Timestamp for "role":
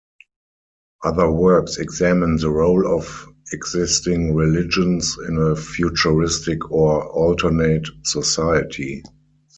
2.49-2.87